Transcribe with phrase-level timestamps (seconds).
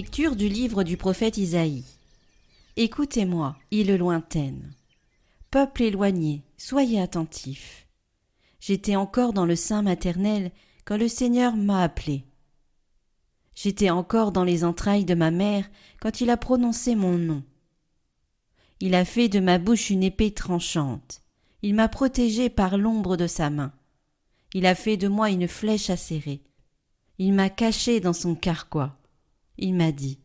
[0.00, 1.84] Lecture du livre du prophète Isaïe.
[2.76, 4.72] Écoutez-moi, île lointaine.
[5.50, 7.86] Peuple éloigné, soyez attentifs.
[8.60, 10.52] J'étais encore dans le sein maternel
[10.84, 12.24] quand le Seigneur m'a appelé.
[13.54, 15.68] J'étais encore dans les entrailles de ma mère
[16.00, 17.42] quand il a prononcé mon nom.
[18.78, 21.22] Il a fait de ma bouche une épée tranchante.
[21.62, 23.72] Il m'a protégé par l'ombre de sa main.
[24.54, 26.42] Il a fait de moi une flèche acérée.
[27.18, 28.96] Il m'a caché dans son carquois
[29.60, 30.18] il m'a dit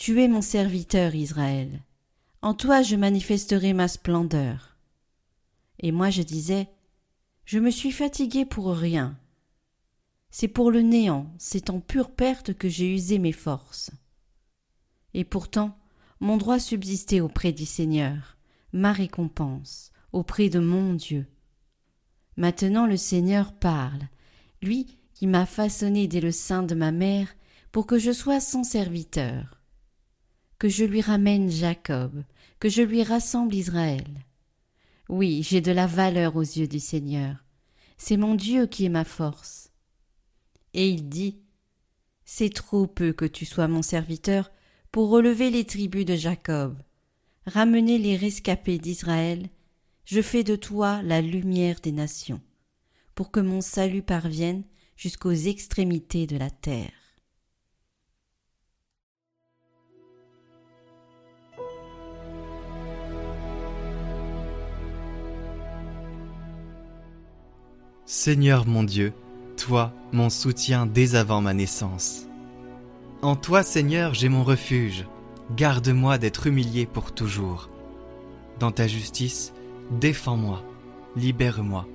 [0.00, 1.82] Tu es mon serviteur, Israël.
[2.40, 4.78] En toi je manifesterai ma splendeur.
[5.78, 6.70] Et moi je disais
[7.44, 9.18] Je me suis fatigué pour rien.
[10.30, 13.90] C'est pour le néant, c'est en pure perte que j'ai usé mes forces.
[15.12, 15.76] Et pourtant,
[16.18, 18.38] mon droit subsistait auprès du Seigneur,
[18.72, 21.26] ma récompense, auprès de mon Dieu.
[22.38, 24.08] Maintenant le Seigneur parle,
[24.62, 27.28] lui qui m'a façonné dès le sein de ma mère
[27.70, 29.59] pour que je sois son serviteur,
[30.60, 32.22] que je lui ramène Jacob,
[32.60, 34.06] que je lui rassemble Israël.
[35.08, 37.36] Oui, j'ai de la valeur aux yeux du Seigneur.
[37.96, 39.70] C'est mon Dieu qui est ma force.
[40.74, 41.40] Et il dit
[42.26, 44.52] C'est trop peu que tu sois mon serviteur
[44.92, 46.78] pour relever les tribus de Jacob,
[47.46, 49.48] ramener les rescapés d'Israël.
[50.04, 52.42] Je fais de toi la lumière des nations,
[53.14, 56.99] pour que mon salut parvienne jusqu'aux extrémités de la terre.
[68.12, 69.12] Seigneur mon Dieu,
[69.56, 72.26] toi, mon soutien dès avant ma naissance.
[73.22, 75.06] En toi, Seigneur, j'ai mon refuge.
[75.54, 77.70] Garde-moi d'être humilié pour toujours.
[78.58, 79.52] Dans ta justice,
[79.92, 80.64] défends-moi,
[81.14, 81.86] libère-moi.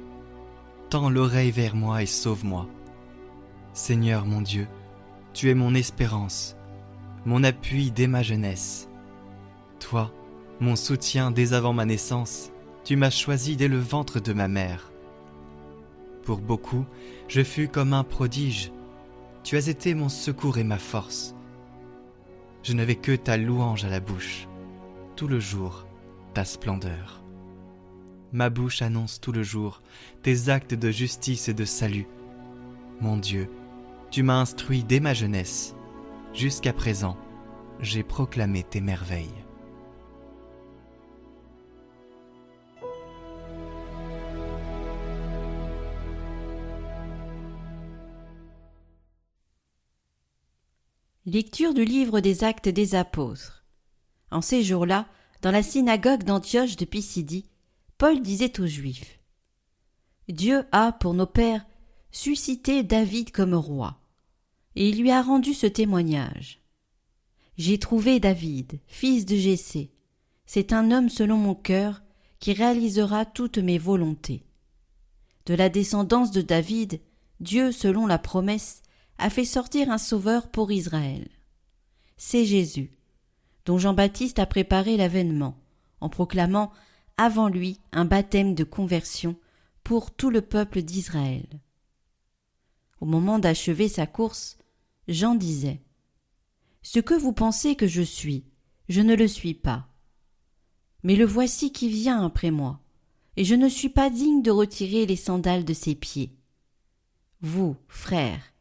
[0.89, 2.65] Tends l'oreille vers moi et sauve-moi.
[3.73, 4.69] Seigneur mon Dieu,
[5.33, 6.55] tu es mon espérance,
[7.25, 8.87] mon appui dès ma jeunesse.
[9.81, 10.13] Toi,
[10.61, 12.51] mon soutien dès avant ma naissance,
[12.85, 14.93] tu m'as choisi dès le ventre de ma mère.
[16.25, 16.85] Pour beaucoup,
[17.27, 18.71] je fus comme un prodige.
[19.43, 21.35] Tu as été mon secours et ma force.
[22.63, 24.47] Je n'avais que ta louange à la bouche,
[25.15, 25.85] tout le jour,
[26.33, 27.21] ta splendeur.
[28.33, 29.83] Ma bouche annonce tout le jour
[30.23, 32.07] tes actes de justice et de salut.
[33.01, 33.47] Mon Dieu,
[34.09, 35.75] tu m'as instruit dès ma jeunesse.
[36.33, 37.17] Jusqu'à présent,
[37.79, 39.44] j'ai proclamé tes merveilles.
[51.27, 53.65] Lecture du livre des Actes des Apôtres.
[54.29, 55.07] En ces jours-là,
[55.41, 57.49] dans la synagogue d'Antioche de Pisidie,
[57.97, 59.19] Paul disait aux Juifs
[60.29, 61.65] Dieu a, pour nos pères,
[62.11, 63.99] suscité David comme roi,
[64.75, 66.61] et il lui a rendu ce témoignage.
[67.57, 69.89] J'ai trouvé David, fils de Jessé.
[70.45, 72.03] C'est un homme selon mon cœur
[72.39, 74.45] qui réalisera toutes mes volontés.
[75.47, 77.01] De la descendance de David,
[77.39, 78.83] Dieu, selon la promesse,
[79.17, 81.27] a fait sortir un sauveur pour Israël.
[82.17, 82.91] C'est Jésus,
[83.65, 85.57] dont Jean-Baptiste a préparé l'avènement,
[86.01, 86.71] en proclamant
[87.17, 89.35] avant lui un baptême de conversion
[89.83, 91.47] pour tout le peuple d'Israël.
[92.99, 94.57] Au moment d'achever sa course,
[95.07, 95.81] Jean disait
[96.81, 98.45] Ce que vous pensez que je suis,
[98.89, 99.87] je ne le suis pas.
[101.03, 102.81] Mais le voici qui vient après moi,
[103.37, 106.35] et je ne suis pas digne de retirer les sandales de ses pieds.
[107.41, 108.54] Vous, frères,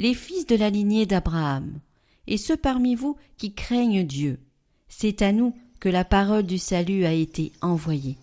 [0.00, 1.78] les fils de la lignée d'Abraham,
[2.26, 4.40] et ceux parmi vous qui craignent Dieu.
[4.88, 8.16] C'est à nous que la parole du salut a été envoyée.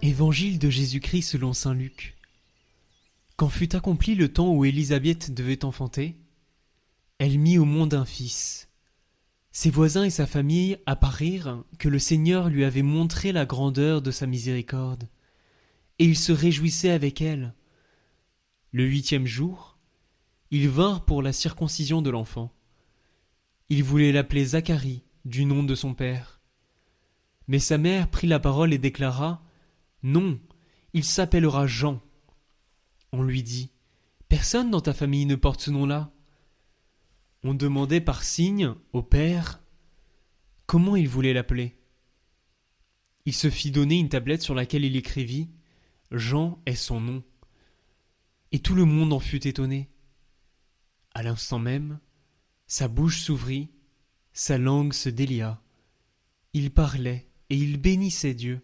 [0.00, 2.17] Évangile de Jésus-Christ selon Saint Luc.
[3.38, 6.16] Quand fut accompli le temps où Élisabeth devait enfanter,
[7.18, 8.68] elle mit au monde un fils.
[9.52, 14.10] Ses voisins et sa famille apparirent que le Seigneur lui avait montré la grandeur de
[14.10, 15.08] sa miséricorde,
[16.00, 17.54] et ils se réjouissaient avec elle.
[18.72, 19.78] Le huitième jour,
[20.50, 22.52] ils vinrent pour la circoncision de l'enfant.
[23.68, 26.40] Ils voulaient l'appeler Zacharie, du nom de son père.
[27.46, 29.44] Mais sa mère prit la parole et déclara
[30.02, 30.40] Non,
[30.92, 32.00] il s'appellera Jean.
[33.12, 33.70] On lui dit
[34.28, 36.12] Personne dans ta famille ne porte ce nom-là.
[37.42, 39.62] On demandait par signe au père
[40.66, 41.78] comment il voulait l'appeler.
[43.24, 45.48] Il se fit donner une tablette sur laquelle il écrivit
[46.10, 47.22] Jean est son nom.
[48.52, 49.90] Et tout le monde en fut étonné.
[51.14, 52.00] À l'instant même,
[52.66, 53.70] sa bouche s'ouvrit,
[54.32, 55.60] sa langue se délia.
[56.52, 58.60] Il parlait et il bénissait Dieu.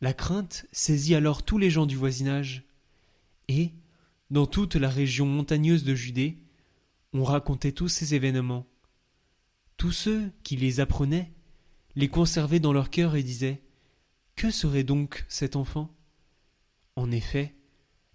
[0.00, 2.64] La crainte saisit alors tous les gens du voisinage,
[3.48, 3.72] et,
[4.30, 6.38] dans toute la région montagneuse de Judée,
[7.12, 8.66] on racontait tous ces événements.
[9.76, 11.32] Tous ceux qui les apprenaient
[11.96, 13.62] les conservaient dans leur cœur et disaient
[14.36, 15.94] Que serait donc cet enfant?
[16.96, 17.54] En effet,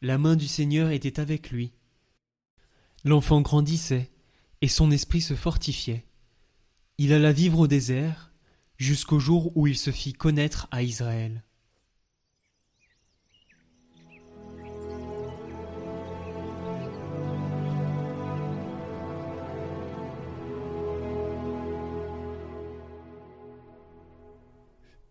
[0.01, 1.73] la main du Seigneur était avec lui.
[3.03, 4.11] L'enfant grandissait,
[4.61, 6.05] et son esprit se fortifiait.
[6.97, 8.31] Il alla vivre au désert,
[8.77, 11.43] jusqu'au jour où il se fit connaître à Israël.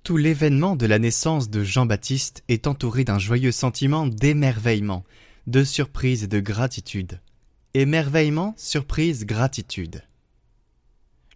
[0.08, 5.04] Tout l'événement de la naissance de Jean-Baptiste est entouré d'un joyeux sentiment d'émerveillement,
[5.46, 7.20] de surprise et de gratitude.
[7.74, 10.02] Émerveillement, surprise, gratitude.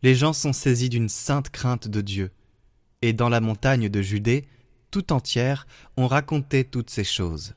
[0.02, 2.30] Les gens sont saisis d'une sainte crainte de Dieu,
[3.02, 4.46] et dans la montagne de Judée,
[4.90, 5.66] tout entière,
[5.98, 7.54] on racontait toutes ces choses.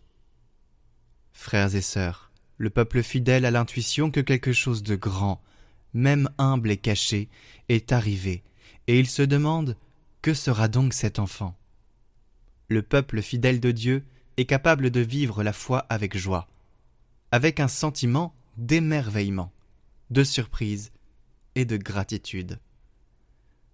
[1.32, 5.42] Frères et sœurs, le peuple fidèle a l'intuition que quelque chose de grand,
[5.94, 7.30] même humble et caché,
[7.70, 8.44] est arrivé,
[8.88, 9.78] et il se demande
[10.26, 11.56] que sera donc cet enfant?
[12.68, 14.04] Le peuple fidèle de Dieu
[14.38, 16.48] est capable de vivre la foi avec joie,
[17.32, 19.54] avec un sentiment d'émerveillement,
[20.10, 20.92] de surprise
[21.54, 22.60] et de gratitude.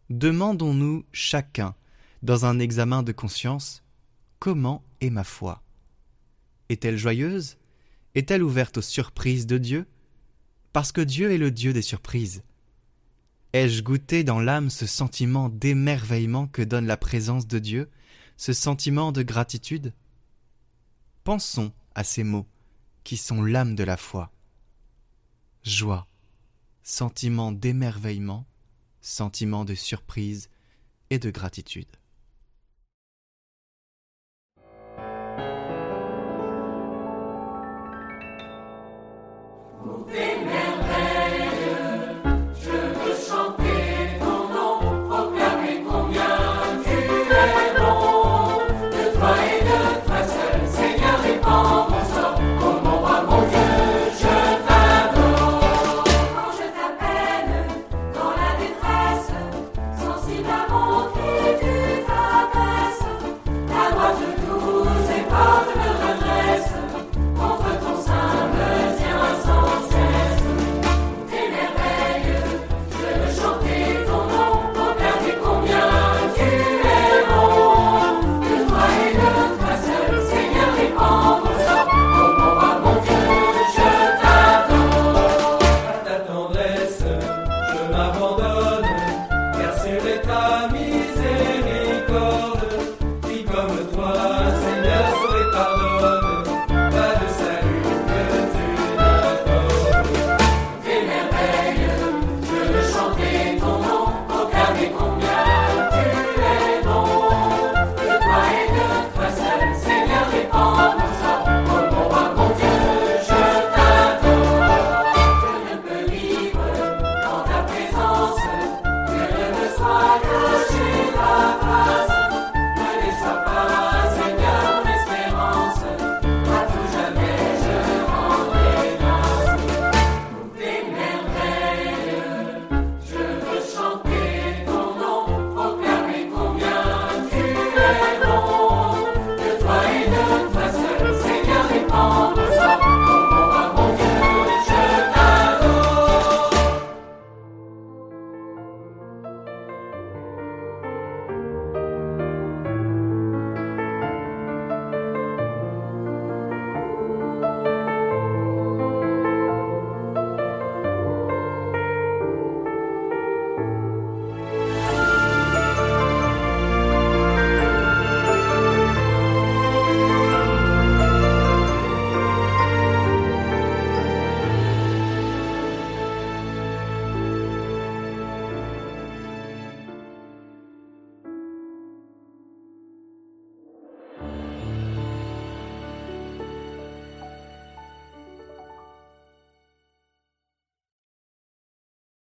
[0.09, 1.73] Demandons-nous chacun,
[2.21, 3.81] dans un examen de conscience,
[4.39, 5.63] comment est ma foi?
[6.67, 7.55] Est-elle joyeuse?
[8.13, 9.87] Est-elle ouverte aux surprises de Dieu?
[10.73, 12.43] Parce que Dieu est le Dieu des surprises.
[13.53, 17.89] Ai-je goûté dans l'âme ce sentiment d'émerveillement que donne la présence de Dieu,
[18.37, 19.93] ce sentiment de gratitude?
[21.25, 22.47] Pensons à ces mots
[23.03, 24.31] qui sont l'âme de la foi.
[25.63, 26.07] Joie,
[26.81, 28.45] sentiment d'émerveillement,
[29.01, 30.49] sentiment de surprise
[31.09, 31.87] et de gratitude.